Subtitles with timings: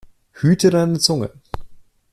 [0.41, 1.31] Hüte deine Zunge!